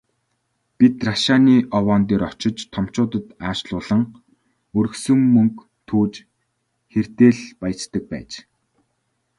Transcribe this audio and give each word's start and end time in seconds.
Бид 0.77 0.95
рашааны 1.07 1.55
овоон 1.77 2.03
дээр 2.07 2.23
очиж 2.29 2.57
томчуудад 2.73 3.27
аашлуулан, 3.47 4.03
өргөсөн 4.77 5.19
мөнгө 5.33 5.63
түүж 5.87 6.13
хэрдээ 6.93 7.31
л 7.39 7.43
«баяждаг» 7.61 8.03
байж. 8.11 8.31